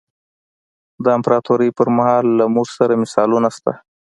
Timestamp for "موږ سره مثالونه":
2.55-3.49